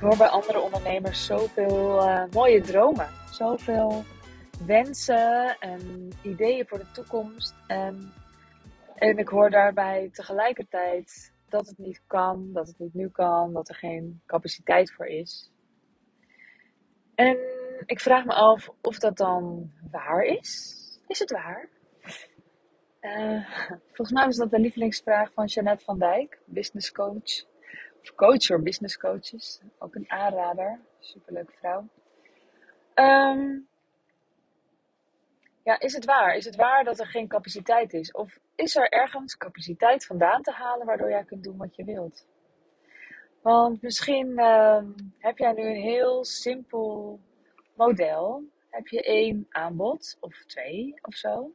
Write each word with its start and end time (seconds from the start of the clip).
hoor 0.00 0.16
bij 0.16 0.28
andere 0.28 0.60
ondernemers 0.60 1.26
zoveel 1.26 2.02
uh, 2.02 2.24
mooie 2.32 2.60
dromen, 2.60 3.08
zoveel 3.30 4.04
wensen 4.66 5.58
en 5.58 6.08
ideeën 6.22 6.66
voor 6.66 6.78
de 6.78 6.90
toekomst. 6.92 7.54
En, 7.66 8.12
en 8.94 9.18
ik 9.18 9.28
hoor 9.28 9.50
daarbij 9.50 10.10
tegelijkertijd 10.12 11.32
dat 11.48 11.66
het 11.66 11.78
niet 11.78 12.02
kan, 12.06 12.52
dat 12.52 12.66
het 12.66 12.78
niet 12.78 12.94
nu 12.94 13.08
kan, 13.08 13.52
dat 13.52 13.68
er 13.68 13.74
geen 13.74 14.22
capaciteit 14.26 14.92
voor 14.92 15.06
is. 15.06 15.52
En 17.14 17.38
ik 17.86 18.00
vraag 18.00 18.24
me 18.24 18.32
af 18.32 18.70
of 18.80 18.98
dat 18.98 19.16
dan 19.16 19.72
waar 19.90 20.22
is. 20.22 20.76
Is 21.06 21.18
het 21.18 21.30
waar? 21.30 21.68
Uh, 23.00 23.50
volgens 23.86 24.12
mij 24.12 24.26
was 24.26 24.36
dat 24.36 24.50
de 24.50 24.58
lievelingsvraag 24.58 25.32
van 25.32 25.46
Jeannette 25.46 25.84
van 25.84 25.98
Dijk, 25.98 26.38
business 26.44 26.92
coach. 26.92 27.48
Coach 28.16 28.46
voor 28.46 28.62
business 28.62 28.98
coaches. 28.98 29.60
Ook 29.78 29.94
een 29.94 30.10
aanrader. 30.10 30.80
Superleuke 30.98 31.52
vrouw. 31.52 31.88
Um, 32.94 33.68
ja, 35.62 35.80
is 35.80 35.92
het 35.92 36.04
waar? 36.04 36.36
Is 36.36 36.44
het 36.44 36.56
waar 36.56 36.84
dat 36.84 36.98
er 36.98 37.06
geen 37.06 37.28
capaciteit 37.28 37.92
is? 37.92 38.12
Of 38.12 38.38
is 38.54 38.76
er 38.76 38.88
ergens 38.88 39.36
capaciteit 39.36 40.06
vandaan 40.06 40.42
te 40.42 40.52
halen 40.52 40.86
waardoor 40.86 41.10
jij 41.10 41.24
kunt 41.24 41.44
doen 41.44 41.56
wat 41.56 41.76
je 41.76 41.84
wilt? 41.84 42.26
Want 43.42 43.82
misschien 43.82 44.28
uh, 44.28 44.82
heb 45.18 45.38
jij 45.38 45.52
nu 45.52 45.62
een 45.62 45.82
heel 45.82 46.24
simpel 46.24 47.20
model. 47.74 48.44
Heb 48.70 48.86
je 48.86 49.02
één 49.02 49.46
aanbod 49.50 50.16
of 50.20 50.44
twee 50.46 50.94
of 51.02 51.14
zo. 51.14 51.52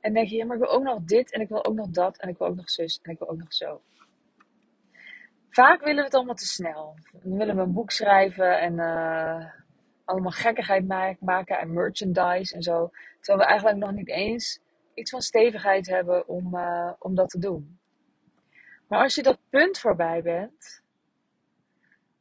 En 0.00 0.12
denk 0.12 0.28
je, 0.28 0.36
ja, 0.36 0.44
maar 0.44 0.56
ik 0.56 0.62
wil 0.62 0.72
ook 0.72 0.82
nog 0.82 1.00
dit 1.00 1.32
en 1.32 1.40
ik 1.40 1.48
wil 1.48 1.64
ook 1.64 1.74
nog 1.74 1.88
dat 1.88 2.18
en 2.18 2.28
ik 2.28 2.38
wil 2.38 2.46
ook 2.46 2.56
nog 2.56 2.70
zus 2.70 2.98
en 3.02 3.12
ik 3.12 3.18
wil 3.18 3.28
ook 3.28 3.38
nog 3.38 3.54
zo. 3.54 3.80
Vaak 5.56 5.80
willen 5.80 5.96
we 5.96 6.02
het 6.02 6.14
allemaal 6.14 6.34
te 6.34 6.46
snel. 6.46 6.96
Dan 7.12 7.36
willen 7.36 7.56
we 7.56 7.62
een 7.62 7.72
boek 7.72 7.90
schrijven 7.90 8.60
en 8.60 8.72
uh, 8.72 9.50
allemaal 10.04 10.30
gekkigheid 10.30 10.88
maken 11.20 11.58
en 11.58 11.72
merchandise 11.72 12.54
en 12.54 12.62
zo. 12.62 12.90
Terwijl 13.20 13.38
we 13.38 13.50
eigenlijk 13.50 13.78
nog 13.78 13.92
niet 13.92 14.08
eens 14.08 14.60
iets 14.94 15.10
van 15.10 15.20
stevigheid 15.20 15.86
hebben 15.86 16.28
om, 16.28 16.54
uh, 16.54 16.92
om 16.98 17.14
dat 17.14 17.28
te 17.28 17.38
doen. 17.38 17.78
Maar 18.88 19.02
als 19.02 19.14
je 19.14 19.22
dat 19.22 19.38
punt 19.50 19.78
voorbij 19.78 20.22
bent, 20.22 20.82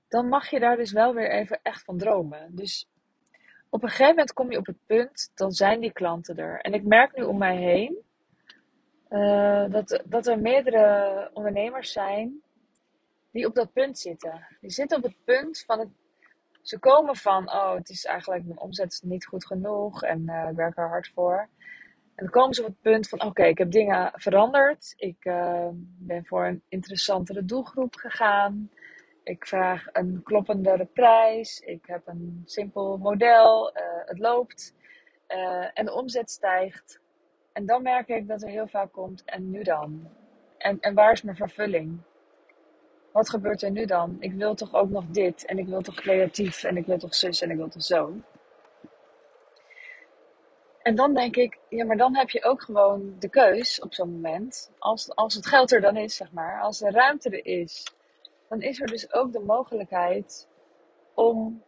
dan 0.07 0.27
mag 0.27 0.49
je 0.49 0.59
daar 0.59 0.77
dus 0.77 0.91
wel 0.91 1.13
weer 1.13 1.31
even 1.31 1.59
echt 1.63 1.83
van 1.83 1.97
dromen. 1.97 2.55
Dus 2.55 2.87
op 3.69 3.83
een 3.83 3.89
gegeven 3.89 4.09
moment 4.09 4.33
kom 4.33 4.51
je 4.51 4.57
op 4.57 4.65
het 4.65 4.85
punt, 4.85 5.31
dan 5.33 5.51
zijn 5.51 5.79
die 5.79 5.93
klanten 5.93 6.37
er. 6.37 6.59
En 6.61 6.73
ik 6.73 6.83
merk 6.83 7.15
nu 7.15 7.23
om 7.23 7.37
mij 7.37 7.57
heen 7.57 7.97
uh, 9.09 9.69
dat, 9.69 10.03
dat 10.05 10.27
er 10.27 10.39
meerdere 10.39 11.29
ondernemers 11.33 11.91
zijn 11.91 12.43
die 13.35 13.47
op 13.47 13.55
dat 13.55 13.73
punt 13.73 13.97
zitten. 13.97 14.47
Die 14.61 14.71
zitten 14.71 14.97
op 14.97 15.03
het 15.03 15.23
punt 15.23 15.63
van 15.65 15.79
het. 15.79 15.89
Ze 16.61 16.79
komen 16.79 17.15
van, 17.15 17.49
oh, 17.49 17.73
het 17.73 17.89
is 17.89 18.05
eigenlijk 18.05 18.45
mijn 18.45 18.59
omzet 18.59 19.01
niet 19.03 19.25
goed 19.25 19.45
genoeg 19.45 20.03
en 20.03 20.21
uh, 20.25 20.47
ik 20.49 20.55
werk 20.55 20.77
er 20.77 20.87
hard 20.87 21.11
voor. 21.13 21.49
En 22.15 22.23
dan 22.23 22.29
komen 22.29 22.53
ze 22.53 22.61
op 22.61 22.67
het 22.67 22.81
punt 22.81 23.09
van, 23.09 23.21
oké, 23.21 23.43
ik 23.43 23.57
heb 23.57 23.71
dingen 23.71 24.11
veranderd. 24.13 24.93
Ik 24.97 25.25
uh, 25.25 25.67
ben 25.97 26.25
voor 26.25 26.45
een 26.45 26.63
interessantere 26.69 27.45
doelgroep 27.45 27.95
gegaan. 27.95 28.69
Ik 29.23 29.47
vraag 29.47 29.85
een 29.91 30.21
kloppendere 30.23 30.85
prijs. 30.85 31.59
Ik 31.59 31.85
heb 31.85 32.07
een 32.07 32.41
simpel 32.45 32.97
model. 32.97 33.77
Uh, 33.77 33.83
het 34.05 34.19
loopt. 34.19 34.73
en 35.73 35.85
de 35.85 35.93
omzet 35.93 36.31
stijgt. 36.31 36.99
En 37.53 37.65
dan 37.65 37.81
merk 37.81 38.07
ik 38.07 38.27
dat 38.27 38.41
er 38.41 38.49
heel 38.49 38.67
vaak 38.67 38.91
komt, 38.91 39.23
en 39.25 39.51
nu 39.51 39.63
dan? 39.63 40.09
En, 40.57 40.79
en 40.79 40.93
waar 40.93 41.11
is 41.11 41.21
mijn 41.21 41.37
vervulling? 41.37 41.99
Wat 43.15 43.29
gebeurt 43.29 43.61
er 43.61 43.71
nu 43.71 43.85
dan? 43.85 44.17
Ik 44.19 44.33
wil 44.33 44.55
toch 44.55 44.73
ook 44.73 44.89
nog 44.89 45.05
dit 45.07 45.45
en 45.45 45.57
ik 45.57 45.67
wil 45.67 45.81
toch 45.81 45.95
creatief 45.95 46.63
en 46.63 46.77
ik 46.77 46.85
wil 46.85 46.97
toch 46.97 47.15
zus 47.15 47.41
en 47.41 47.49
ik 47.51 47.57
wil 47.57 47.67
toch 47.67 47.83
zo. 47.83 48.13
En 50.81 50.95
dan 50.95 51.13
denk 51.13 51.35
ik, 51.35 51.59
ja, 51.69 51.85
maar 51.85 51.97
dan 51.97 52.15
heb 52.15 52.29
je 52.29 52.43
ook 52.43 52.61
gewoon 52.61 53.15
de 53.19 53.29
keus 53.29 53.79
op 53.81 53.93
zo'n 53.93 54.11
moment. 54.11 54.71
Als, 54.79 55.15
als 55.15 55.33
het 55.33 55.45
geld 55.45 55.71
er 55.71 55.81
dan 55.81 55.97
is, 55.97 56.15
zeg 56.15 56.31
maar, 56.31 56.61
als 56.61 56.79
de 56.79 56.91
ruimte 56.91 57.29
er 57.29 57.45
is, 57.45 57.93
dan 58.49 58.61
is 58.61 58.81
er 58.81 58.87
dus 58.87 59.13
ook 59.13 59.31
de 59.31 59.39
mogelijkheid 59.39 60.47
om, 61.13 61.63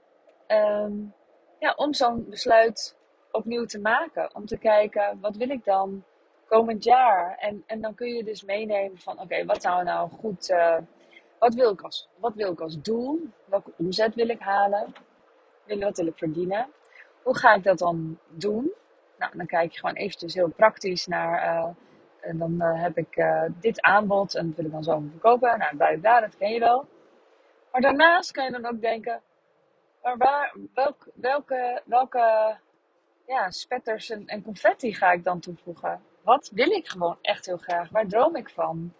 um, 0.47 1.13
ja, 1.59 1.73
om 1.75 1.93
zo'n 1.93 2.29
besluit 2.29 2.95
opnieuw 3.31 3.65
te 3.65 3.79
maken. 3.79 4.35
Om 4.35 4.45
te 4.45 4.57
kijken, 4.57 5.19
wat 5.21 5.35
wil 5.35 5.49
ik 5.49 5.65
dan 5.65 6.03
komend 6.47 6.83
jaar? 6.83 7.37
En, 7.37 7.63
en 7.67 7.81
dan 7.81 7.95
kun 7.95 8.13
je 8.13 8.23
dus 8.23 8.43
meenemen 8.43 8.97
van, 8.97 9.19
oké, 9.19 9.45
wat 9.45 9.61
zou 9.61 9.83
nou 9.83 10.09
goed... 10.09 10.49
Uh, 10.49 10.77
wat 11.39 11.53
wil 11.53 11.71
ik 11.71 11.81
als, 11.81 12.09
wat 12.17 12.33
wil 12.33 12.51
ik 12.51 12.59
als 12.59 12.81
doel? 12.81 13.19
Welke 13.45 13.71
omzet 13.77 14.15
wil 14.15 14.29
ik 14.29 14.39
halen? 14.39 14.93
Wat 15.67 15.97
wil 15.97 16.07
ik 16.07 16.17
verdienen? 16.17 16.67
Hoe 17.23 17.37
ga 17.37 17.53
ik 17.53 17.63
dat 17.63 17.77
dan 17.77 18.19
doen? 18.29 18.71
Nou, 19.17 19.37
dan 19.37 19.45
kijk 19.45 19.71
je 19.71 19.79
gewoon 19.79 19.95
eventjes 19.95 20.33
heel 20.33 20.49
praktisch 20.49 21.07
naar. 21.07 21.57
Uh, 21.57 21.67
en 22.19 22.37
dan 22.37 22.53
uh, 22.57 22.81
heb 22.81 22.97
ik 22.97 23.17
uh, 23.17 23.43
dit 23.59 23.81
aanbod 23.81 24.35
en 24.35 24.47
dat 24.47 24.55
wil 24.55 24.65
ik 24.65 24.71
dan 24.71 24.83
zo 24.83 25.03
verkopen. 25.11 25.59
Nou, 25.59 25.77
daar, 25.77 26.01
daar, 26.01 26.21
dat 26.21 26.37
ken 26.37 26.51
je 26.51 26.59
wel. 26.59 26.87
Maar 27.71 27.81
daarnaast 27.81 28.31
kan 28.31 28.45
je 28.45 28.51
dan 28.51 28.65
ook 28.65 28.81
denken: 28.81 29.21
maar 30.03 30.17
waar, 30.17 30.55
welk, 30.73 31.07
welke, 31.13 31.81
welke 31.85 32.57
ja, 33.25 33.51
spetters 33.51 34.09
en 34.09 34.43
confetti 34.43 34.93
ga 34.93 35.11
ik 35.11 35.23
dan 35.23 35.39
toevoegen? 35.39 36.01
Wat 36.21 36.49
wil 36.53 36.71
ik 36.71 36.87
gewoon 36.87 37.17
echt 37.21 37.45
heel 37.45 37.57
graag? 37.57 37.89
Waar 37.89 38.07
droom 38.07 38.35
ik 38.35 38.49
van? 38.49 38.93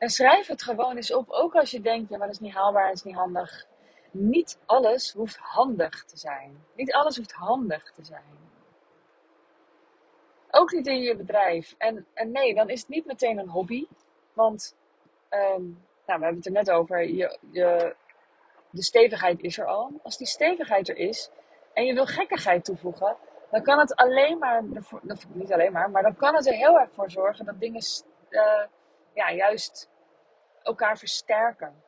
En 0.00 0.08
schrijf 0.08 0.46
het 0.46 0.62
gewoon 0.62 0.96
eens 0.96 1.12
op. 1.12 1.30
Ook 1.30 1.54
als 1.54 1.70
je 1.70 1.80
denkt, 1.80 2.10
ja, 2.10 2.16
maar 2.16 2.26
dat 2.26 2.36
is 2.36 2.42
niet 2.42 2.54
haalbaar, 2.54 2.86
dat 2.86 2.96
is 2.96 3.02
niet 3.02 3.14
handig. 3.14 3.66
Niet 4.10 4.58
alles 4.66 5.12
hoeft 5.12 5.36
handig 5.36 6.04
te 6.04 6.16
zijn. 6.16 6.64
Niet 6.74 6.92
alles 6.92 7.16
hoeft 7.16 7.32
handig 7.32 7.92
te 7.92 8.04
zijn. 8.04 8.38
Ook 10.50 10.72
niet 10.72 10.86
in 10.86 11.00
je 11.00 11.16
bedrijf. 11.16 11.74
En, 11.78 12.06
en 12.14 12.30
nee, 12.30 12.54
dan 12.54 12.68
is 12.68 12.80
het 12.80 12.88
niet 12.88 13.06
meteen 13.06 13.38
een 13.38 13.48
hobby. 13.48 13.86
Want, 14.32 14.76
um, 15.30 15.84
nou, 16.06 16.18
we 16.18 16.24
hebben 16.24 16.36
het 16.36 16.46
er 16.46 16.52
net 16.52 16.70
over. 16.70 17.08
Je, 17.08 17.38
je, 17.50 17.96
de 18.70 18.82
stevigheid 18.82 19.40
is 19.40 19.58
er 19.58 19.66
al. 19.66 20.00
Als 20.02 20.16
die 20.16 20.26
stevigheid 20.26 20.88
er 20.88 20.96
is 20.96 21.30
en 21.72 21.84
je 21.84 21.94
wil 21.94 22.06
gekkigheid 22.06 22.64
toevoegen, 22.64 23.16
dan 23.50 23.62
kan 23.62 23.78
het 23.78 23.94
alleen 23.94 24.38
maar, 24.38 24.64
niet 25.32 25.52
alleen 25.52 25.72
maar, 25.72 25.90
maar 25.90 26.02
dan 26.02 26.16
kan 26.16 26.34
het 26.34 26.46
er 26.46 26.54
heel 26.54 26.78
erg 26.78 26.90
voor 26.92 27.10
zorgen 27.10 27.44
dat 27.44 27.60
dingen 27.60 27.82
uh, 28.30 28.62
ja, 29.20 29.32
juist 29.32 29.90
elkaar 30.62 30.98
versterken. 30.98 31.82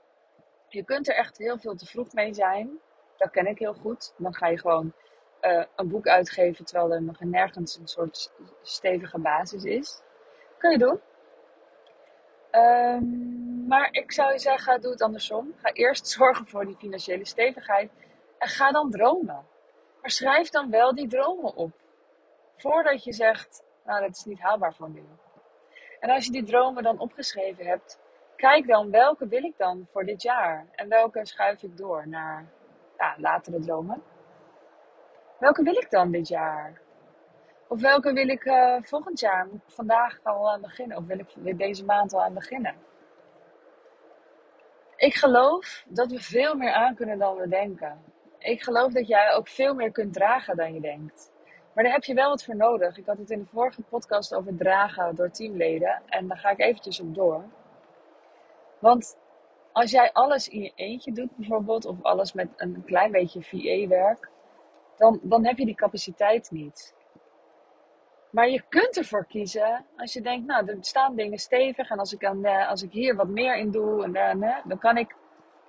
Je 0.69 0.85
kunt 0.85 1.09
er 1.09 1.15
echt 1.15 1.39
heel 1.39 1.59
veel 1.59 1.75
te 1.75 1.87
vroeg 1.87 2.13
mee 2.13 2.35
zijn. 2.35 2.79
Dat 3.17 3.31
ken 3.31 3.47
ik 3.47 3.59
heel 3.59 3.75
goed. 3.75 4.15
Dan 4.17 4.35
ga 4.35 4.47
je 4.47 4.59
gewoon 4.59 4.93
uh, 5.41 5.65
een 5.77 5.89
boek 5.89 6.07
uitgeven 6.07 6.65
terwijl 6.65 6.93
er 6.93 7.03
nog 7.03 7.21
nergens 7.21 7.77
een 7.77 7.87
soort 7.87 8.33
stevige 8.63 9.19
basis 9.19 9.65
is. 9.65 10.03
Kun 10.59 10.71
je 10.71 10.79
doen. 10.79 11.01
Um, 12.51 13.67
maar 13.67 13.89
ik 13.93 14.13
zou 14.13 14.33
je 14.33 14.39
zeggen, 14.39 14.81
doe 14.81 14.91
het 14.91 15.03
andersom. 15.03 15.55
Ga 15.57 15.73
eerst 15.73 16.09
zorgen 16.19 16.47
voor 16.47 16.67
die 16.67 16.77
financiële 16.77 17.27
stevigheid. 17.27 17.91
En 18.39 18.49
ga 18.49 18.71
dan 18.71 18.91
dromen. 18.91 19.47
Maar 20.01 20.11
schrijf 20.11 20.49
dan 20.49 20.71
wel 20.71 20.95
die 20.95 21.09
dromen 21.09 21.55
op. 21.55 21.73
Voordat 22.57 23.05
je 23.05 23.13
zegt, 23.13 23.63
nou 23.85 24.01
dat 24.01 24.11
is 24.11 24.25
niet 24.25 24.41
haalbaar 24.41 24.75
voor 24.75 24.91
nu. 24.91 25.03
En 26.03 26.11
als 26.11 26.25
je 26.25 26.33
die 26.33 26.45
dromen 26.45 26.83
dan 26.83 26.99
opgeschreven 26.99 27.67
hebt, 27.67 27.99
kijk 28.37 28.67
dan 28.67 28.91
welke 28.91 29.29
wil 29.29 29.45
ik 29.45 29.55
dan 29.57 29.87
voor 29.93 30.05
dit 30.05 30.23
jaar 30.23 30.67
en 30.75 30.89
welke 30.89 31.27
schuif 31.27 31.63
ik 31.63 31.77
door 31.77 32.09
naar 32.09 32.47
ja, 32.99 33.15
latere 33.19 33.61
dromen. 33.61 34.03
Welke 35.39 35.63
wil 35.63 35.77
ik 35.77 35.91
dan 35.91 36.11
dit 36.11 36.29
jaar? 36.29 36.81
Of 37.69 37.81
welke 37.81 38.13
wil 38.13 38.29
ik 38.29 38.45
uh, 38.45 38.77
volgend 38.83 39.21
jaar? 39.21 39.47
Moet 39.47 39.63
ik 39.67 39.75
vandaag 39.75 40.19
al 40.23 40.51
aan 40.51 40.61
beginnen? 40.61 40.97
Of 40.97 41.07
wil 41.07 41.19
ik 41.45 41.59
deze 41.59 41.85
maand 41.85 42.13
al 42.13 42.23
aan 42.23 42.35
beginnen? 42.35 42.75
Ik 44.97 45.15
geloof 45.15 45.85
dat 45.89 46.11
we 46.11 46.21
veel 46.21 46.55
meer 46.55 46.73
aan 46.73 46.95
kunnen 46.95 47.19
dan 47.19 47.37
we 47.37 47.49
denken. 47.49 48.03
Ik 48.39 48.63
geloof 48.63 48.93
dat 48.93 49.09
jij 49.09 49.33
ook 49.33 49.49
veel 49.49 49.75
meer 49.75 49.93
kunt 49.93 50.13
dragen 50.13 50.57
dan 50.57 50.75
je 50.75 50.81
denkt. 50.81 51.32
Maar 51.75 51.85
daar 51.85 51.93
heb 51.93 52.05
je 52.05 52.15
wel 52.15 52.29
wat 52.29 52.45
voor 52.45 52.57
nodig. 52.57 52.97
Ik 52.97 53.07
had 53.07 53.19
het 53.19 53.31
in 53.31 53.39
de 53.39 53.47
vorige 53.47 53.83
podcast 53.83 54.35
over 54.35 54.57
dragen 54.57 55.15
door 55.15 55.31
teamleden. 55.31 56.03
En 56.07 56.29
daar 56.29 56.39
ga 56.39 56.51
ik 56.51 56.61
eventjes 56.61 57.01
op 57.01 57.15
door. 57.15 57.45
Want 58.79 59.17
als 59.73 59.91
jij 59.91 60.13
alles 60.13 60.49
in 60.49 60.63
je 60.63 60.73
eentje 60.75 61.13
doet 61.13 61.37
bijvoorbeeld, 61.37 61.85
of 61.85 62.03
alles 62.03 62.33
met 62.33 62.49
een 62.57 62.83
klein 62.87 63.11
beetje 63.11 63.43
VA-werk, 63.43 64.31
dan, 64.97 65.21
dan 65.23 65.47
heb 65.47 65.59
je 65.59 65.67
die 65.67 65.75
capaciteit 65.75 66.51
niet. 66.51 66.95
Maar 68.31 68.49
je 68.49 68.63
kunt 68.69 68.97
ervoor 68.97 69.27
kiezen 69.27 69.87
als 69.97 70.13
je 70.13 70.21
denkt, 70.21 70.47
nou, 70.47 70.67
er 70.67 70.77
staan 70.81 71.15
dingen 71.17 71.39
stevig 71.39 71.91
en 71.91 71.99
als 71.99 72.13
ik, 72.13 72.21
dan, 72.21 72.45
eh, 72.45 72.69
als 72.69 72.83
ik 72.83 72.93
hier 72.93 73.17
wat 73.17 73.29
meer 73.29 73.57
in 73.57 73.71
doe, 73.71 74.05
en, 74.05 74.13
dan, 74.13 74.63
dan, 74.65 74.79
kan 74.79 74.97
ik, 74.97 75.15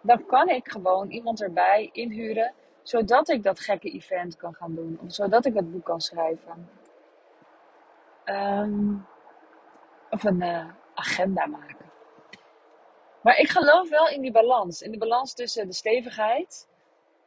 dan 0.01 0.25
kan 0.25 0.49
ik 0.49 0.71
gewoon 0.71 1.09
iemand 1.09 1.41
erbij 1.41 1.89
inhuren 1.91 2.53
zodat 2.83 3.29
ik 3.29 3.43
dat 3.43 3.59
gekke 3.59 3.89
event 3.89 4.35
kan 4.35 4.53
gaan 4.53 4.75
doen. 4.75 4.99
Zodat 5.07 5.45
ik 5.45 5.53
dat 5.53 5.71
boek 5.71 5.85
kan 5.85 6.01
schrijven. 6.01 6.69
Um, 8.25 9.05
of 10.09 10.23
een 10.23 10.41
uh, 10.41 10.65
agenda 10.93 11.45
maken. 11.45 11.91
Maar 13.21 13.37
ik 13.37 13.49
geloof 13.49 13.89
wel 13.89 14.09
in 14.09 14.21
die 14.21 14.31
balans. 14.31 14.81
In 14.81 14.91
de 14.91 14.97
balans 14.97 15.33
tussen 15.33 15.67
de 15.67 15.73
stevigheid 15.73 16.67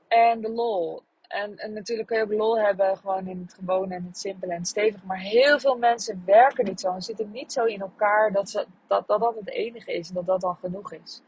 en 0.09 0.41
de 0.41 0.51
lol. 0.51 1.03
En, 1.29 1.57
en 1.57 1.73
natuurlijk 1.73 2.09
kun 2.09 2.17
je 2.17 2.23
ook 2.23 2.33
lol 2.33 2.59
hebben 2.59 2.97
gewoon 2.97 3.27
in 3.27 3.41
het 3.41 3.55
gewone 3.55 3.95
en 3.95 4.05
het 4.05 4.19
simpele 4.19 4.53
en 4.53 4.59
het 4.59 4.69
stevige. 4.69 5.07
Maar 5.07 5.19
heel 5.19 5.61
veel 5.61 5.77
mensen 5.77 6.23
werken 6.27 6.65
niet 6.65 6.81
zo 6.81 6.93
en 6.93 7.03
zitten 7.03 7.31
niet 7.31 7.53
zo 7.53 7.65
in 7.65 7.81
elkaar 7.81 8.33
dat, 8.33 8.51
ze, 8.51 8.67
dat, 8.87 9.07
dat 9.07 9.21
dat 9.21 9.35
het 9.35 9.49
enige 9.49 9.93
is 9.93 10.09
en 10.09 10.15
dat 10.15 10.27
dat 10.27 10.41
dan 10.41 10.57
genoeg 10.57 10.93
is. 10.93 11.23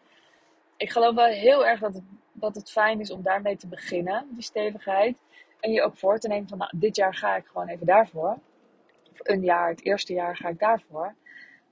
Ik 0.76 0.90
geloof 0.90 1.14
wel 1.14 1.26
heel 1.26 1.66
erg 1.66 1.80
dat 1.80 1.94
het, 1.94 2.02
dat 2.40 2.54
het 2.54 2.70
fijn 2.70 3.00
is 3.00 3.10
om 3.10 3.22
daarmee 3.22 3.56
te 3.56 3.66
beginnen, 3.66 4.26
die 4.30 4.42
stevigheid. 4.42 5.18
En 5.60 5.72
je 5.72 5.82
ook 5.82 5.96
voor 5.96 6.18
te 6.18 6.28
nemen 6.28 6.48
van, 6.48 6.58
nou, 6.58 6.70
dit 6.76 6.96
jaar 6.96 7.14
ga 7.14 7.36
ik 7.36 7.46
gewoon 7.46 7.68
even 7.68 7.86
daarvoor. 7.86 8.38
Of 9.12 9.18
een 9.18 9.42
jaar, 9.42 9.68
het 9.68 9.84
eerste 9.84 10.12
jaar 10.12 10.36
ga 10.36 10.48
ik 10.48 10.58
daarvoor. 10.58 11.14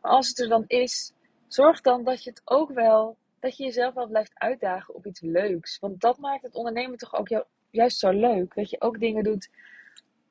Maar 0.00 0.12
als 0.12 0.28
het 0.28 0.38
er 0.38 0.48
dan 0.48 0.64
is, 0.66 1.12
zorg 1.46 1.80
dan 1.80 2.04
dat 2.04 2.24
je 2.24 2.30
het 2.30 2.42
ook 2.44 2.70
wel, 2.70 3.16
dat 3.40 3.56
je 3.56 3.64
jezelf 3.64 3.94
wel 3.94 4.08
blijft 4.08 4.32
uitdagen 4.34 4.94
op 4.94 5.06
iets 5.06 5.20
leuks. 5.20 5.78
Want 5.78 6.00
dat 6.00 6.18
maakt 6.18 6.42
het 6.42 6.54
ondernemen 6.54 6.98
toch 6.98 7.14
ook 7.14 7.44
juist 7.70 7.98
zo 7.98 8.10
leuk. 8.10 8.54
Dat 8.54 8.70
je 8.70 8.80
ook 8.80 9.00
dingen 9.00 9.24
doet 9.24 9.48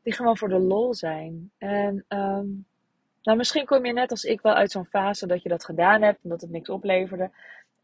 die 0.05 0.13
gewoon 0.13 0.37
voor 0.37 0.49
de 0.49 0.59
lol 0.59 0.93
zijn. 0.93 1.51
En 1.57 2.05
ehm, 2.07 2.47
nou, 3.21 3.37
misschien 3.37 3.65
kom 3.65 3.85
je 3.85 3.93
net 3.93 4.11
als 4.11 4.23
ik 4.23 4.41
wel 4.41 4.53
uit 4.53 4.71
zo'n 4.71 4.85
fase 4.85 5.27
dat 5.27 5.41
je 5.41 5.49
dat 5.49 5.65
gedaan 5.65 6.01
hebt 6.01 6.23
en 6.23 6.29
dat 6.29 6.41
het 6.41 6.49
niks 6.49 6.69
opleverde. 6.69 7.31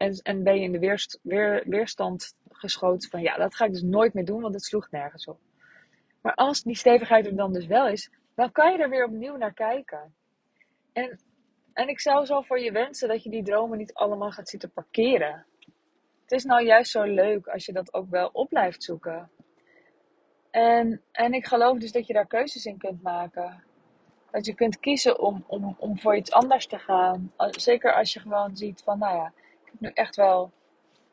En, 0.02 0.20
en 0.22 0.42
ben 0.42 0.54
je 0.54 0.62
in 0.62 0.72
de 0.72 1.18
weer, 1.22 1.62
weerstand 1.66 2.34
geschoten 2.50 3.10
van 3.10 3.22
ja, 3.22 3.36
dat 3.36 3.54
ga 3.54 3.64
ik 3.64 3.72
dus 3.72 3.82
nooit 3.82 4.14
meer 4.14 4.24
doen, 4.24 4.40
want 4.40 4.54
het 4.54 4.64
sloeg 4.64 4.90
nergens 4.90 5.26
op. 5.26 5.38
Maar 6.20 6.34
als 6.34 6.62
die 6.62 6.76
stevigheid 6.76 7.26
er 7.26 7.36
dan 7.36 7.52
dus 7.52 7.66
wel 7.66 7.88
is, 7.88 8.10
dan 8.34 8.52
kan 8.52 8.72
je 8.72 8.78
er 8.78 8.88
weer 8.88 9.04
opnieuw 9.04 9.36
naar 9.36 9.54
kijken. 9.54 10.14
En, 10.92 11.20
en 11.72 11.88
ik 11.88 12.00
zou 12.00 12.26
zo 12.26 12.40
voor 12.40 12.60
je 12.60 12.72
wensen 12.72 13.08
dat 13.08 13.22
je 13.22 13.30
die 13.30 13.42
dromen 13.42 13.78
niet 13.78 13.94
allemaal 13.94 14.30
gaat 14.30 14.48
zitten 14.48 14.70
parkeren. 14.70 15.46
Het 16.22 16.32
is 16.32 16.44
nou 16.44 16.64
juist 16.64 16.90
zo 16.90 17.02
leuk 17.02 17.46
als 17.46 17.66
je 17.66 17.72
dat 17.72 17.94
ook 17.94 18.10
wel 18.10 18.30
op 18.32 18.48
blijft 18.48 18.82
zoeken. 18.82 19.30
En, 20.50 21.02
en 21.12 21.32
ik 21.32 21.46
geloof 21.46 21.78
dus 21.78 21.92
dat 21.92 22.06
je 22.06 22.12
daar 22.12 22.26
keuzes 22.26 22.64
in 22.64 22.78
kunt 22.78 23.02
maken. 23.02 23.64
Dat 24.30 24.46
je 24.46 24.54
kunt 24.54 24.80
kiezen 24.80 25.20
om, 25.20 25.44
om, 25.46 25.76
om 25.78 25.98
voor 25.98 26.16
iets 26.16 26.32
anders 26.32 26.66
te 26.66 26.78
gaan. 26.78 27.32
Zeker 27.50 27.94
als 27.94 28.12
je 28.12 28.20
gewoon 28.20 28.56
ziet 28.56 28.82
van, 28.82 28.98
nou 28.98 29.16
ja, 29.16 29.32
heb 29.72 29.80
nu 29.80 29.90
echt 29.94 30.16
wel 30.16 30.50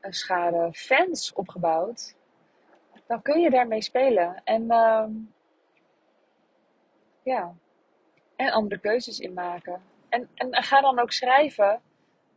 een 0.02 0.14
schade 0.14 0.70
fans 0.74 1.34
opgebouwd 1.34 2.18
dan 3.10 3.22
kun 3.22 3.40
je 3.40 3.50
daarmee 3.50 3.82
spelen. 3.82 4.42
En 4.44 4.64
uh, 4.64 5.06
ja, 7.24 7.54
en 8.36 8.52
andere 8.52 8.80
keuzes 8.80 9.20
in 9.20 9.34
maken. 9.34 9.82
En, 10.10 10.30
en 10.36 10.64
ga 10.64 10.82
dan 10.82 11.00
ook 11.00 11.12
schrijven, 11.12 11.82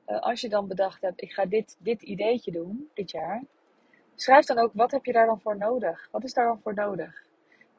uh, 0.06 0.20
als 0.20 0.40
je 0.40 0.48
dan 0.48 0.68
bedacht 0.68 1.02
hebt, 1.02 1.22
ik 1.22 1.32
ga 1.32 1.46
dit, 1.46 1.76
dit 1.78 2.02
ideetje 2.02 2.50
doen 2.50 2.90
dit 2.94 3.10
jaar. 3.10 3.42
Schrijf 4.14 4.44
dan 4.44 4.58
ook, 4.58 4.70
wat 4.74 4.90
heb 4.90 5.04
je 5.04 5.12
daar 5.12 5.26
dan 5.26 5.40
voor 5.40 5.56
nodig? 5.56 6.08
Wat 6.10 6.24
is 6.24 6.34
daar 6.34 6.46
dan 6.46 6.60
voor 6.60 6.74
nodig? 6.74 7.24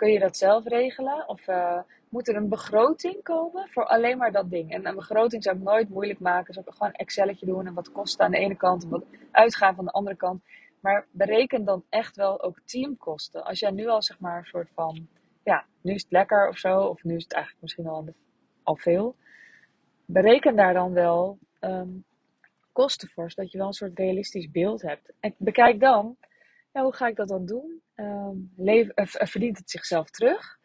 Kun 0.03 0.11
je 0.11 0.19
dat 0.19 0.37
zelf 0.37 0.65
regelen? 0.65 1.27
Of 1.27 1.47
uh, 1.47 1.79
moet 2.09 2.27
er 2.27 2.35
een 2.35 2.49
begroting 2.49 3.23
komen 3.23 3.67
voor 3.69 3.85
alleen 3.85 4.17
maar 4.17 4.31
dat 4.31 4.49
ding? 4.49 4.71
En 4.71 4.87
een 4.87 4.95
begroting 4.95 5.43
zou 5.43 5.55
ik 5.55 5.63
nooit 5.63 5.89
moeilijk 5.89 6.19
maken. 6.19 6.53
Zou 6.53 6.65
ik 6.67 6.73
gewoon 6.73 6.87
een 6.87 6.99
Excelletje 6.99 7.45
doen 7.45 7.67
en 7.67 7.73
wat 7.73 7.91
kost 7.91 8.19
aan 8.19 8.31
de 8.31 8.37
ene 8.37 8.55
kant 8.55 8.83
en 8.83 8.89
wat 8.89 9.05
uitgaan 9.31 9.75
van 9.75 9.85
de 9.85 9.91
andere 9.91 10.15
kant. 10.15 10.43
Maar 10.79 11.05
bereken 11.11 11.65
dan 11.65 11.83
echt 11.89 12.15
wel 12.15 12.41
ook 12.41 12.59
teamkosten. 12.65 13.43
Als 13.43 13.59
jij 13.59 13.71
nu 13.71 13.87
al 13.87 14.01
zeg 14.01 14.19
maar 14.19 14.37
een 14.37 14.45
soort 14.45 14.69
van, 14.73 15.07
ja, 15.43 15.65
nu 15.81 15.93
is 15.93 16.01
het 16.01 16.11
lekker 16.11 16.47
of 16.49 16.57
zo, 16.57 16.79
of 16.79 17.03
nu 17.03 17.15
is 17.15 17.23
het 17.23 17.33
eigenlijk 17.33 17.63
misschien 17.63 17.87
al, 17.87 18.05
al 18.63 18.75
veel. 18.75 19.15
Bereken 20.05 20.55
daar 20.55 20.73
dan 20.73 20.93
wel 20.93 21.37
um, 21.61 22.03
kosten 22.71 23.09
voor, 23.09 23.31
zodat 23.31 23.51
je 23.51 23.57
wel 23.57 23.67
een 23.67 23.73
soort 23.73 23.99
realistisch 23.99 24.51
beeld 24.51 24.81
hebt. 24.81 25.13
En 25.19 25.35
bekijk 25.37 25.79
dan, 25.79 26.17
hoe 26.81 26.93
ga 26.93 27.07
ik 27.07 27.15
dat 27.15 27.27
dan 27.27 27.45
doen? 27.45 27.81
Um, 27.95 28.51
verdient 29.03 29.57
het 29.57 29.69
zichzelf 29.69 30.09
terug? 30.09 30.57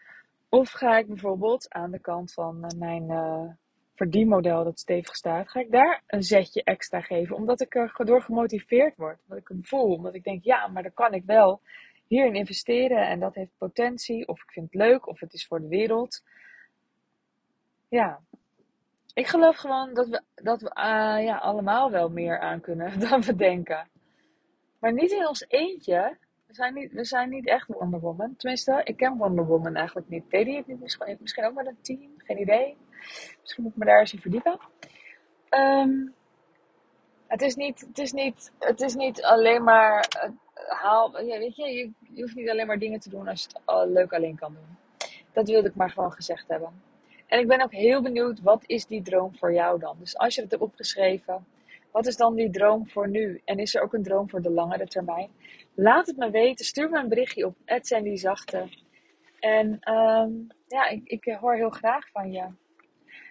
Of 0.48 0.70
ga 0.70 0.98
ik 0.98 1.06
bijvoorbeeld 1.06 1.72
aan 1.72 1.90
de 1.90 1.98
kant 1.98 2.32
van 2.32 2.64
uh, 2.64 2.78
mijn 2.78 3.10
uh, 3.10 3.50
verdienmodel 3.94 4.64
dat 4.64 4.78
stevig 4.78 5.14
staat, 5.14 5.50
ga 5.50 5.60
ik 5.60 5.70
daar 5.70 6.02
een 6.06 6.22
zetje 6.22 6.62
extra 6.64 7.00
geven. 7.00 7.36
Omdat 7.36 7.60
ik 7.60 7.74
er 7.74 7.92
door 8.04 8.22
gemotiveerd 8.22 8.96
word. 8.96 9.20
Omdat 9.22 9.38
ik 9.38 9.48
hem 9.48 9.64
voel. 9.64 9.94
Omdat 9.94 10.14
ik 10.14 10.24
denk, 10.24 10.44
ja, 10.44 10.66
maar 10.66 10.82
dan 10.82 10.94
kan 10.94 11.14
ik 11.14 11.22
wel 11.24 11.60
hierin 12.06 12.34
investeren. 12.34 13.08
En 13.08 13.20
dat 13.20 13.34
heeft 13.34 13.58
potentie. 13.58 14.28
Of 14.28 14.42
ik 14.42 14.50
vind 14.50 14.72
het 14.72 14.82
leuk. 14.82 15.06
Of 15.06 15.20
het 15.20 15.32
is 15.32 15.46
voor 15.46 15.60
de 15.60 15.68
wereld. 15.68 16.22
Ja. 17.88 18.20
Ik 19.14 19.26
geloof 19.26 19.56
gewoon 19.56 19.94
dat 19.94 20.08
we, 20.08 20.22
dat 20.34 20.60
we 20.60 20.70
ja, 21.22 21.36
allemaal 21.36 21.90
wel 21.90 22.08
meer 22.08 22.40
aan 22.40 22.60
kunnen 22.60 23.00
dan 23.08 23.22
we 23.22 23.34
denken. 23.34 23.88
Maar 24.78 24.92
niet 24.92 25.10
in 25.10 25.28
ons 25.28 25.44
eentje. 25.48 26.16
We 26.46 26.54
zijn 26.54 26.74
niet, 26.74 26.92
we 26.92 27.04
zijn 27.04 27.28
niet 27.28 27.46
echt 27.46 27.66
Wonder 27.66 28.00
Woman. 28.00 28.36
Tenminste, 28.36 28.80
ik 28.84 28.96
ken 28.96 29.16
Wonder 29.16 29.46
Woman 29.46 29.74
eigenlijk 29.74 30.08
niet. 30.08 30.30
Deed 30.30 30.46
hij 30.46 30.56
het 30.56 30.66
niet? 30.66 30.80
Misschien, 31.20 31.44
ook 31.44 31.54
met 31.54 31.66
een 31.66 31.80
team? 31.80 32.12
Geen 32.16 32.40
idee. 32.40 32.76
Misschien 33.40 33.62
moet 33.62 33.72
ik 33.72 33.78
me 33.78 33.84
daar 33.84 34.00
eens 34.00 34.12
in 34.12 34.20
verdiepen. 34.20 34.58
Um, 35.50 36.14
het, 37.26 37.42
is 37.42 37.54
niet, 37.54 37.80
het, 37.80 37.98
is 37.98 38.12
niet, 38.12 38.52
het 38.58 38.80
is 38.80 38.94
niet 38.94 39.22
alleen 39.22 39.64
maar 39.64 40.08
uh, 40.24 40.30
haal. 40.68 41.12
Weet 41.12 41.56
je, 41.56 41.64
je, 41.64 41.90
je, 42.14 42.22
hoeft 42.22 42.34
niet 42.34 42.50
alleen 42.50 42.66
maar 42.66 42.78
dingen 42.78 43.00
te 43.00 43.10
doen 43.10 43.28
als 43.28 43.42
je 43.42 43.48
het 43.64 43.88
leuk 43.88 44.12
alleen 44.12 44.36
kan 44.36 44.52
doen. 44.54 44.76
Dat 45.32 45.48
wilde 45.48 45.68
ik 45.68 45.74
maar 45.74 45.90
gewoon 45.90 46.12
gezegd 46.12 46.48
hebben. 46.48 46.82
En 47.26 47.38
ik 47.38 47.46
ben 47.46 47.62
ook 47.62 47.72
heel 47.72 48.02
benieuwd, 48.02 48.40
wat 48.40 48.62
is 48.66 48.86
die 48.86 49.02
droom 49.02 49.36
voor 49.36 49.52
jou 49.52 49.78
dan? 49.78 49.96
Dus 49.98 50.16
als 50.16 50.34
je 50.34 50.40
het 50.42 50.50
hebt 50.50 50.62
opgeschreven, 50.62 51.46
wat 51.92 52.06
is 52.06 52.16
dan 52.16 52.34
die 52.34 52.50
droom 52.50 52.88
voor 52.88 53.08
nu? 53.08 53.40
En 53.44 53.58
is 53.58 53.74
er 53.74 53.82
ook 53.82 53.92
een 53.92 54.02
droom 54.02 54.30
voor 54.30 54.42
de 54.42 54.50
langere 54.50 54.86
termijn? 54.86 55.30
Laat 55.74 56.06
het 56.06 56.16
me 56.16 56.30
weten. 56.30 56.64
Stuur 56.64 56.90
me 56.90 56.98
een 56.98 57.08
berichtje 57.08 57.46
op 57.46 57.56
Sandy 57.66 58.16
Zachte. 58.16 58.68
En 59.40 59.92
um, 59.92 60.46
ja, 60.66 60.88
ik, 60.88 61.00
ik 61.04 61.36
hoor 61.40 61.54
heel 61.54 61.70
graag 61.70 62.10
van 62.10 62.32
je. 62.32 62.46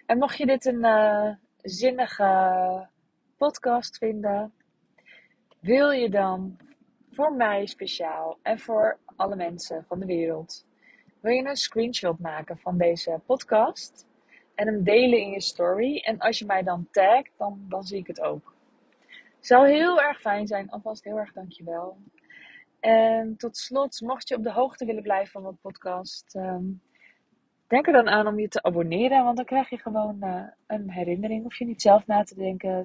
En 0.06 0.18
mocht 0.18 0.36
je 0.36 0.46
dit 0.46 0.64
een 0.64 0.84
uh, 0.84 1.30
zinnige 1.62 2.88
podcast 3.36 3.98
vinden, 3.98 4.52
wil 5.60 5.90
je 5.90 6.10
dan 6.10 6.56
voor 7.10 7.32
mij 7.32 7.66
speciaal 7.66 8.38
en 8.42 8.58
voor 8.58 8.98
alle 9.16 9.36
mensen 9.36 9.84
van 9.88 9.98
de 9.98 10.06
wereld, 10.06 10.66
wil 11.20 11.32
je 11.32 11.44
een 11.44 11.56
screenshot 11.56 12.18
maken 12.18 12.58
van 12.58 12.78
deze 12.78 13.20
podcast 13.26 14.07
en 14.58 14.66
hem 14.66 14.82
delen 14.82 15.20
in 15.20 15.30
je 15.30 15.40
story. 15.40 15.96
En 15.96 16.18
als 16.18 16.38
je 16.38 16.44
mij 16.44 16.62
dan 16.62 16.88
tagt, 16.90 17.30
dan, 17.36 17.64
dan 17.68 17.82
zie 17.82 17.98
ik 17.98 18.06
het 18.06 18.20
ook. 18.20 18.54
Zou 19.40 19.68
heel 19.68 20.00
erg 20.00 20.20
fijn 20.20 20.46
zijn. 20.46 20.70
Alvast 20.70 21.04
heel 21.04 21.18
erg 21.18 21.32
dankjewel. 21.32 21.96
En 22.80 23.36
tot 23.36 23.56
slot, 23.56 24.00
mocht 24.00 24.28
je 24.28 24.36
op 24.36 24.42
de 24.42 24.52
hoogte 24.52 24.84
willen 24.84 25.02
blijven 25.02 25.30
van 25.30 25.42
mijn 25.42 25.58
podcast, 25.60 26.34
um, 26.34 26.80
denk 27.66 27.86
er 27.86 27.92
dan 27.92 28.08
aan 28.08 28.26
om 28.26 28.38
je 28.38 28.48
te 28.48 28.62
abonneren, 28.62 29.24
want 29.24 29.36
dan 29.36 29.46
krijg 29.46 29.70
je 29.70 29.78
gewoon 29.78 30.16
uh, 30.20 30.42
een 30.66 30.90
herinnering. 30.90 31.42
Hoef 31.42 31.58
je 31.58 31.64
niet 31.64 31.82
zelf 31.82 32.06
na 32.06 32.22
te 32.22 32.34
denken. 32.34 32.84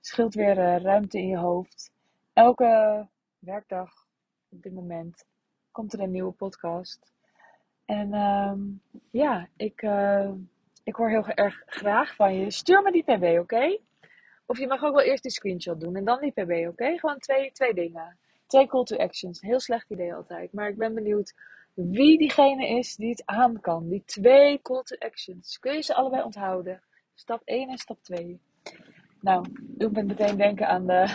Scheelt 0.00 0.34
weer 0.34 0.58
uh, 0.58 0.76
ruimte 0.76 1.18
in 1.18 1.28
je 1.28 1.38
hoofd. 1.38 1.90
Elke 2.32 3.06
werkdag 3.38 4.06
op 4.48 4.62
dit 4.62 4.72
moment 4.72 5.24
komt 5.70 5.92
er 5.92 6.00
een 6.00 6.10
nieuwe 6.10 6.32
podcast. 6.32 7.12
En 7.84 8.14
um, 8.14 8.82
ja, 9.10 9.48
ik, 9.56 9.82
uh, 9.82 10.30
ik 10.88 10.94
hoor 10.94 11.10
heel 11.10 11.26
erg 11.26 11.62
graag 11.66 12.14
van 12.14 12.34
je. 12.34 12.50
Stuur 12.50 12.82
me 12.82 12.92
die 12.92 13.02
pb, 13.02 13.38
oké? 13.38 13.78
Of 14.46 14.58
je 14.58 14.66
mag 14.66 14.82
ook 14.82 14.94
wel 14.94 15.04
eerst 15.04 15.22
die 15.22 15.32
screenshot 15.32 15.80
doen 15.80 15.96
en 15.96 16.04
dan 16.04 16.20
die 16.20 16.32
pb, 16.32 16.68
oké? 16.68 16.98
Gewoon 16.98 17.18
twee, 17.18 17.52
twee 17.52 17.74
dingen. 17.74 18.16
Twee 18.46 18.66
call 18.66 18.84
to 18.84 18.96
actions. 18.96 19.40
Heel 19.40 19.60
slecht 19.60 19.90
idee 19.90 20.14
altijd. 20.14 20.52
Maar 20.52 20.68
ik 20.68 20.76
ben 20.76 20.94
benieuwd 20.94 21.34
wie 21.74 22.18
diegene 22.18 22.68
is 22.68 22.96
die 22.96 23.10
het 23.10 23.22
aan 23.24 23.60
kan. 23.60 23.88
Die 23.88 24.02
twee 24.04 24.62
call 24.62 24.82
to 24.82 24.96
actions. 24.98 25.58
Kun 25.58 25.74
je 25.74 25.82
ze 25.82 25.94
allebei 25.94 26.22
onthouden? 26.22 26.82
Stap 27.14 27.42
1 27.44 27.68
en 27.68 27.78
stap 27.78 28.02
2. 28.02 28.40
Nou, 29.20 29.46
doe 29.52 29.90
me 29.90 30.02
meteen 30.02 30.36
denken 30.36 30.68
aan 30.68 30.86
de, 30.86 31.14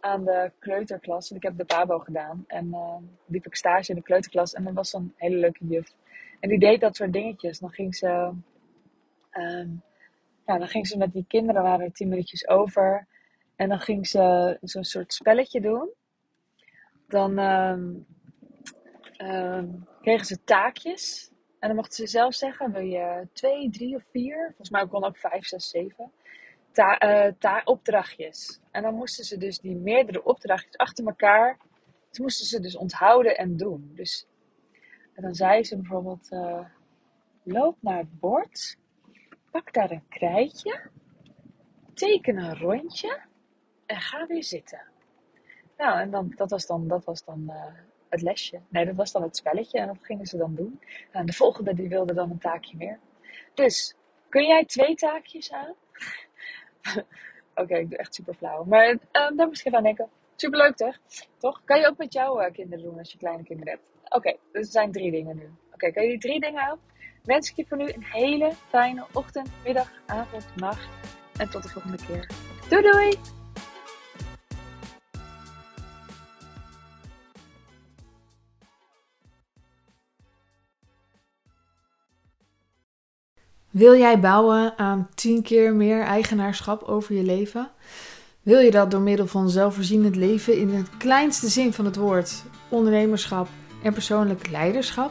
aan 0.00 0.24
de 0.24 0.52
kleuterklas. 0.58 1.30
ik 1.30 1.42
heb 1.42 1.56
de 1.56 1.64
PABO 1.64 1.98
gedaan. 1.98 2.44
En 2.46 2.66
uh, 2.66 2.96
liep 3.26 3.46
ik 3.46 3.54
stage 3.54 3.90
in 3.90 3.96
de 3.96 4.02
kleuterklas. 4.02 4.54
En 4.54 4.66
er 4.66 4.72
was 4.72 4.90
zo'n 4.90 5.14
hele 5.16 5.36
leuke 5.36 5.66
juf. 5.66 5.94
En 6.40 6.48
die 6.48 6.58
deed 6.58 6.80
dat 6.80 6.96
soort 6.96 7.12
dingetjes. 7.12 7.58
Dan 7.58 7.70
ging 7.70 7.94
ze... 7.94 8.32
Um, 9.32 9.82
ja, 10.46 10.58
dan 10.58 10.68
ging 10.68 10.86
ze 10.86 10.98
met 10.98 11.12
die 11.12 11.24
kinderen, 11.28 11.62
waren 11.62 11.84
er 11.84 11.92
tien 11.92 12.08
minuutjes 12.08 12.48
over. 12.48 13.06
En 13.56 13.68
dan 13.68 13.80
ging 13.80 14.06
ze 14.06 14.56
zo'n 14.60 14.84
soort 14.84 15.12
spelletje 15.12 15.60
doen. 15.60 15.90
Dan 17.08 17.38
um, 17.38 18.06
um, 19.18 19.86
kregen 20.00 20.26
ze 20.26 20.44
taakjes. 20.44 21.30
En 21.58 21.68
dan 21.68 21.76
mochten 21.76 21.96
ze 21.96 22.06
zelf 22.06 22.34
zeggen, 22.34 22.72
wil 22.72 22.82
je 22.82 23.28
twee, 23.32 23.70
drie 23.70 23.96
of 23.96 24.02
vier? 24.10 24.44
Volgens 24.46 24.70
mij 24.70 24.86
kon 24.86 25.04
ook 25.04 25.16
vijf, 25.16 25.46
zes, 25.46 25.70
zeven. 25.70 26.12
Ta 26.72 27.02
uh, 27.26 27.32
ta 27.38 27.62
opdrachtjes. 27.64 28.60
En 28.70 28.82
dan 28.82 28.94
moesten 28.94 29.24
ze 29.24 29.36
dus 29.36 29.58
die 29.58 29.76
meerdere 29.76 30.24
opdrachtjes 30.24 30.76
achter 30.76 31.06
elkaar, 31.06 31.58
die 32.10 32.22
moesten 32.22 32.46
ze 32.46 32.60
dus 32.60 32.76
onthouden 32.76 33.36
en 33.36 33.56
doen. 33.56 33.90
Dus 33.94 34.26
en 35.14 35.22
dan 35.22 35.34
zei 35.34 35.64
ze 35.64 35.76
bijvoorbeeld, 35.76 36.32
uh, 36.32 36.64
loop 37.42 37.76
naar 37.80 37.98
het 37.98 38.20
bord, 38.20 38.76
pak 39.50 39.72
daar 39.72 39.90
een 39.90 40.08
krijtje, 40.08 40.80
teken 41.94 42.36
een 42.36 42.58
rondje 42.58 43.20
en 43.86 44.00
ga 44.00 44.26
weer 44.26 44.44
zitten. 44.44 44.82
Nou, 45.76 46.00
en 46.00 46.10
dan, 46.10 46.32
dat 46.36 46.50
was 46.50 46.66
dan, 46.66 46.88
dat 46.88 47.04
was 47.04 47.24
dan 47.24 47.44
uh, 47.48 47.64
het 48.08 48.22
lesje. 48.22 48.60
Nee, 48.68 48.84
dat 48.84 48.96
was 48.96 49.12
dan 49.12 49.22
het 49.22 49.36
spelletje 49.36 49.78
en 49.78 49.86
dat 49.86 49.98
gingen 50.00 50.26
ze 50.26 50.36
dan 50.36 50.54
doen. 50.54 50.80
En 51.10 51.26
de 51.26 51.32
volgende 51.32 51.74
die 51.74 51.88
wilde 51.88 52.14
dan 52.14 52.30
een 52.30 52.38
taakje 52.38 52.76
meer. 52.76 52.98
Dus, 53.54 53.94
kun 54.28 54.46
jij 54.46 54.64
twee 54.64 54.94
taakjes 54.94 55.52
aan? 55.52 55.74
Oké, 57.54 57.76
ik 57.76 57.90
doe 57.90 57.98
echt 57.98 58.14
super 58.14 58.34
flauw. 58.34 58.64
Maar 58.64 58.92
uh, 58.92 58.98
daar 59.12 59.46
moest 59.46 59.60
ik 59.60 59.66
even 59.66 59.78
aan 59.78 59.84
denken. 59.84 60.08
Superleuk 60.36 60.76
toch? 60.76 60.98
Toch? 61.38 61.64
Kan 61.64 61.80
je 61.80 61.86
ook 61.86 61.96
met 61.96 62.12
jouw 62.12 62.42
uh, 62.42 62.52
kinderen 62.52 62.84
doen 62.84 62.98
als 62.98 63.12
je 63.12 63.18
kleine 63.18 63.42
kinderen 63.42 63.72
hebt. 63.72 64.14
Oké, 64.14 64.36
dus 64.52 64.66
er 64.66 64.72
zijn 64.72 64.92
drie 64.92 65.10
dingen 65.10 65.36
nu. 65.36 65.44
Oké, 65.44 65.74
okay, 65.74 65.92
kan 65.92 66.02
je 66.02 66.08
die 66.08 66.18
drie 66.18 66.40
dingen 66.40 66.62
aan? 66.62 66.78
Wens 67.24 67.50
ik 67.50 67.56
je 67.56 67.64
voor 67.68 67.76
nu 67.76 67.92
een 67.92 68.04
hele 68.04 68.52
fijne 68.68 69.06
ochtend, 69.12 69.48
middag, 69.64 69.90
avond, 70.06 70.46
nacht. 70.56 70.88
En 71.36 71.50
tot 71.50 71.62
de 71.62 71.68
volgende 71.68 71.96
keer. 72.06 72.26
Doei 72.68 72.82
doei! 72.82 73.18
Wil 83.70 83.98
jij 83.98 84.20
bouwen 84.20 84.78
aan 84.78 85.08
10 85.14 85.42
keer 85.42 85.74
meer 85.74 86.02
eigenaarschap 86.02 86.82
over 86.82 87.14
je 87.14 87.22
leven? 87.22 87.70
Wil 88.42 88.58
je 88.58 88.70
dat 88.70 88.90
door 88.90 89.00
middel 89.00 89.26
van 89.26 89.50
zelfvoorzienend 89.50 90.16
leven 90.16 90.58
in 90.58 90.68
het 90.68 90.96
kleinste 90.96 91.48
zin 91.48 91.72
van 91.72 91.84
het 91.84 91.96
woord, 91.96 92.42
ondernemerschap 92.68 93.48
en 93.82 93.92
persoonlijk 93.92 94.50
leiderschap? 94.50 95.10